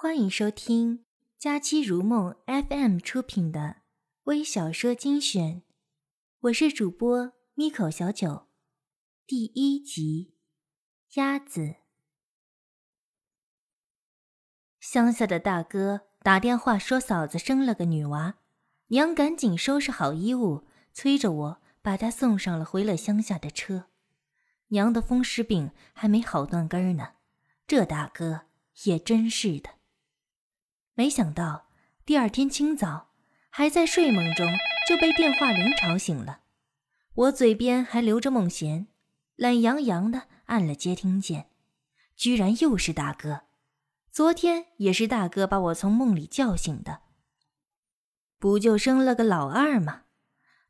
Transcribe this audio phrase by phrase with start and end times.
[0.00, 1.04] 欢迎收听
[1.36, 3.78] 佳期如梦 FM 出品的
[4.26, 5.64] 微小说精选，
[6.42, 8.46] 我是主播咪口小九，
[9.26, 10.34] 第一集
[11.20, 11.60] 《鸭子》。
[14.78, 18.36] 乡下的大哥打电话说嫂子生了个女娃，
[18.90, 23.86] 娘赶紧收拾好衣物，催着我把她送上了回了乡下的车。
[24.68, 27.14] 娘的风湿病还没好断根儿呢，
[27.66, 28.42] 这大哥
[28.84, 29.77] 也真是的。
[30.98, 31.68] 没想到
[32.04, 33.10] 第二天清早，
[33.50, 34.44] 还在睡梦中
[34.88, 36.40] 就被电话铃吵醒了。
[37.14, 38.88] 我嘴边还留着梦弦，
[39.36, 41.50] 懒洋洋的按了接听键，
[42.16, 43.42] 居然又是大哥。
[44.10, 47.02] 昨天也是大哥把我从梦里叫醒的。
[48.40, 50.02] 不就生了个老二吗？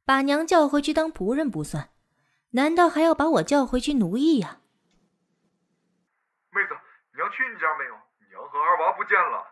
[0.04, 1.88] 把娘叫回去当仆人不算，
[2.50, 4.60] 难道还要把我叫回去奴役呀？
[6.50, 6.76] 妹子，
[7.16, 7.94] 娘去你家没有？
[8.28, 9.47] 娘和二娃不见了。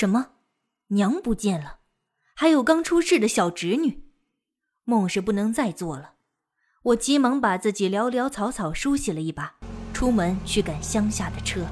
[0.00, 0.30] 什么？
[0.86, 1.80] 娘不见了，
[2.34, 4.08] 还有刚出世的小侄女，
[4.84, 6.14] 梦是不能再做了。
[6.84, 9.56] 我急忙把自己潦潦草草梳洗了一把，
[9.92, 11.66] 出门去赶乡下的车。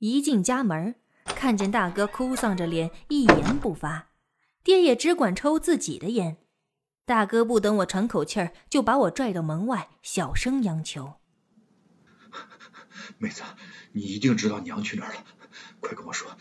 [0.00, 4.08] 一进家门，看见大哥哭丧着脸，一言不发，
[4.62, 6.36] 爹也只管抽自己的烟。
[7.06, 11.14] 大哥不等我喘口气儿，就把我拽到门外，小声央求
[13.16, 13.42] ：“妹子，
[13.92, 15.24] 你一定知道娘去哪儿了。”
[15.86, 16.36] 快跟我说，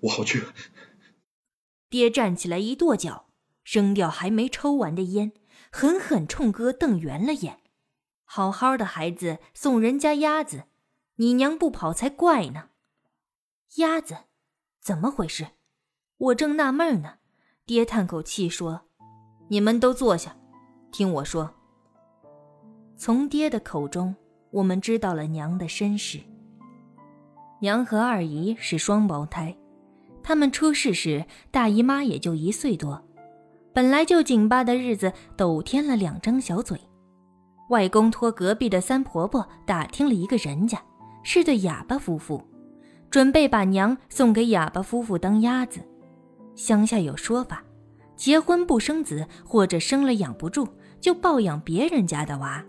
[0.00, 0.44] 我好去。
[1.90, 3.26] 爹站起来一跺脚，
[3.64, 5.32] 扔掉还没抽完的烟，
[5.72, 7.60] 狠狠冲哥瞪圆了眼。
[8.24, 10.64] 好好的孩子送人家鸭子，
[11.16, 12.70] 你娘不跑才怪呢。
[13.76, 14.18] 鸭子，
[14.80, 15.48] 怎么回事？
[16.18, 17.18] 我正纳闷呢。
[17.64, 18.82] 爹叹口气说
[19.50, 20.36] ：“你们都坐下，
[20.92, 21.52] 听我说。”
[22.96, 24.14] 从爹的口中，
[24.50, 26.20] 我们知道了娘的身世。
[27.60, 29.56] 娘和二姨是双胞胎，
[30.22, 33.02] 他们出世时大姨妈也就一岁多，
[33.72, 36.78] 本来就紧巴的日子抖添了两张小嘴。
[37.70, 40.80] 外公托隔壁的三婆婆打听了一个人家，
[41.22, 42.40] 是对哑巴夫妇，
[43.10, 45.80] 准备把娘送给哑巴夫妇当鸭子。
[46.54, 47.64] 乡下有说法，
[48.14, 50.68] 结婚不生子，或者生了养不住，
[51.00, 52.64] 就抱养别人家的娃，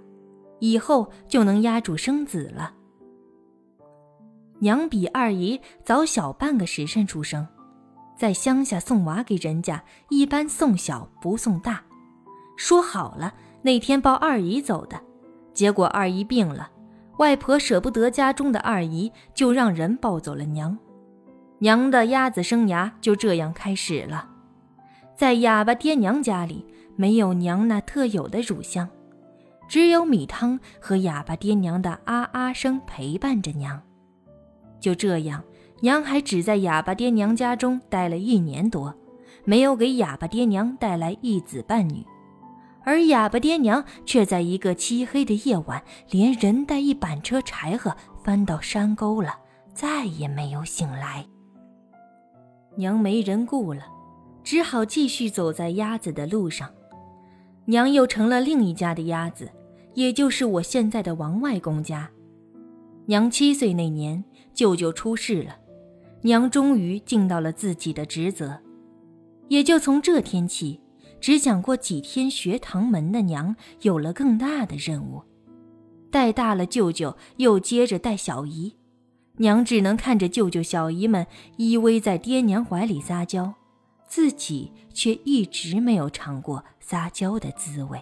[0.59, 2.73] 以后就能压住生子了。
[4.59, 7.47] 娘比二姨早小半个时辰出生，
[8.17, 11.83] 在乡下送娃给人家，一般送小不送大。
[12.55, 14.99] 说好了那天抱二姨走的，
[15.53, 16.71] 结果二姨病了，
[17.17, 20.75] 外婆舍不得家中的二姨，就让人抱走了娘。
[21.59, 24.27] 娘的鸭子生涯就这样开始了。
[25.15, 28.89] 在哑巴爹娘家里，没有娘那特有的乳香，
[29.67, 33.79] 只有米汤和哑巴爹娘的啊啊声陪伴着娘。
[34.79, 35.43] 就这样，
[35.81, 38.93] 娘还只在哑巴爹娘家中待了一年多，
[39.43, 42.05] 没有给哑巴爹娘带来一子半女，
[42.83, 49.35] 而哑巴爹娘却在一个漆黑的夜晚，连人带一板车柴禾翻到山沟了，
[49.73, 51.25] 再也没有醒来。
[52.75, 53.83] 娘没人顾了，
[54.43, 56.69] 只好继续走在鸭子的路上。
[57.65, 59.51] 娘又成了另一家的鸭子，
[59.93, 62.09] 也就是我现在的王外公家。
[63.07, 64.23] 娘七岁那年。
[64.57, 65.55] 舅舅出事了，
[66.23, 68.59] 娘终于尽到了自己的职责，
[69.49, 70.81] 也就从这天起，
[71.21, 75.21] 只讲过几天学堂门的娘有了更大的任务，
[76.09, 78.75] 带大了舅舅，又接着带小姨，
[79.33, 83.53] 娘只能看着舅舅小姨们依偎在爹娘怀里撒娇，
[84.07, 88.01] 自己却一直没有尝过撒娇的滋味。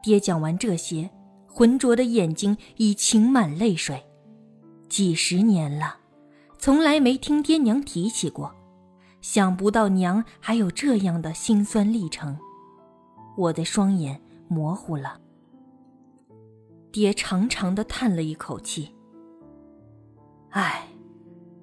[0.00, 1.10] 爹讲完这些，
[1.48, 4.04] 浑浊的眼睛已噙满泪水。
[4.90, 5.98] 几十年了，
[6.58, 8.52] 从来没听爹娘提起过，
[9.20, 12.36] 想不到娘还有这样的辛酸历程，
[13.36, 15.20] 我的双眼模糊了。
[16.90, 18.92] 爹长长的叹了一口气
[20.50, 20.88] ：“唉，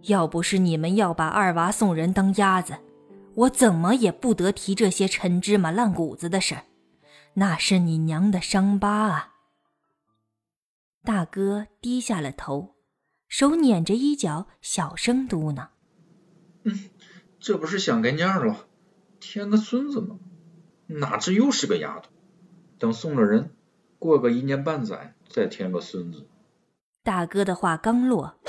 [0.04, 2.78] 要不是你们要把二娃送人当鸭子，
[3.36, 6.64] 我怎么也不得提这些陈芝麻烂谷子的事儿，
[7.34, 9.34] 那是你娘的伤疤啊。”
[11.04, 12.77] 大哥低下了头。
[13.28, 15.68] 手捻着衣角，小声嘟囔
[16.64, 16.90] ：“嗯，
[17.40, 18.68] 这不是想个娘了，
[19.20, 20.18] 添个孙子吗？
[20.88, 22.10] 哪知又是个丫头。
[22.80, 23.56] 等送了人，
[24.00, 26.28] 过个一年半载，再添个孙子。”
[27.04, 28.40] 大哥的话刚落，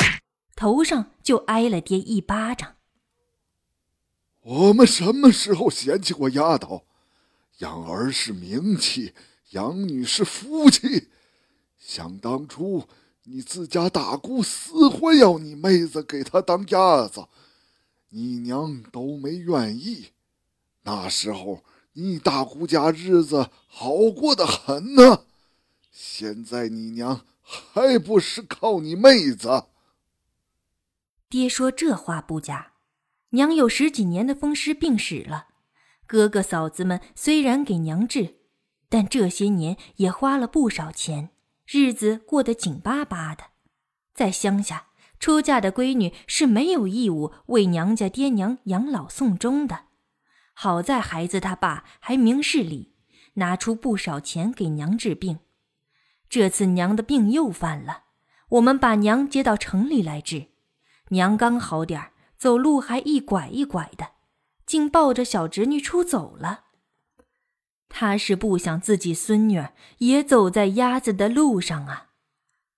[0.54, 2.76] 头上就挨了爹一巴掌。
[4.40, 6.86] 我们什么时候嫌弃过丫头？
[7.58, 9.12] 养儿是名气，
[9.50, 11.08] 养女是福气。
[11.76, 12.86] 想当初。
[13.30, 17.26] 你自家大姑死活要你妹子给他当伢子，
[18.08, 20.12] 你娘都没愿意。
[20.84, 25.25] 那时候你大姑家日子好过得很呢，
[25.90, 29.64] 现在你娘还不是靠你妹子？
[31.28, 32.72] 爹说这话不假，
[33.31, 35.48] 娘有十几年的风湿病史了。
[36.06, 38.36] 哥哥嫂子们虽然给娘治，
[38.88, 41.28] 但这些年也花了不少钱，
[41.70, 43.44] 日子过得紧巴巴的。
[44.15, 44.87] 在乡下，
[45.20, 49.81] 出嫁的闺女是没有义务为娘家爹娘养老送终的。
[50.55, 52.94] 好在孩子他爸还明事理，
[53.35, 55.41] 拿出不少钱给娘治病。
[56.31, 58.05] 这次娘的病又犯了，
[58.49, 60.49] 我们把娘接到城里来治。
[61.09, 64.12] 娘刚好点儿，走路还一拐一拐的。
[64.65, 66.65] 竟抱着小侄女出走了。
[67.88, 72.11] 他是不想自己孙女儿也走在鸭子的路上啊！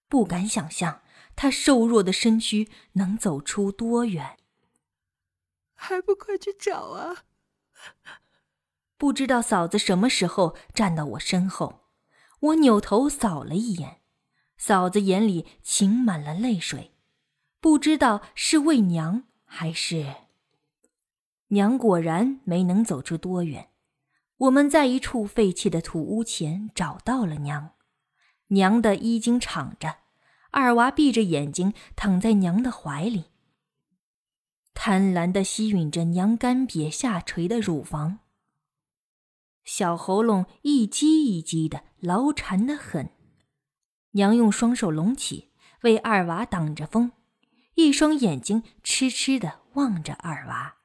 [0.08, 1.02] 不敢想象
[1.36, 4.38] 他瘦弱的身躯能走出多远。
[5.74, 7.24] 还不快去找啊！
[8.96, 11.86] 不知道嫂子什么时候站到我身后，
[12.40, 14.02] 我扭头扫了一眼，
[14.58, 16.92] 嫂子眼里噙满了泪水，
[17.60, 20.14] 不知道是为娘还是……
[21.48, 23.69] 娘果然没能走出多远，
[24.40, 27.72] 我们在一处废弃的土屋前找到了娘。
[28.48, 29.98] 娘的衣襟敞着，
[30.50, 33.26] 二娃闭着眼睛躺在娘的怀里，
[34.72, 38.20] 贪婪地吸吮着娘干瘪下垂的乳房，
[39.62, 43.10] 小喉咙一击一击的，牢缠得很。
[44.12, 45.52] 娘用双手拢起，
[45.82, 47.12] 为二娃挡着风，
[47.74, 50.79] 一双眼睛痴痴地望着二娃。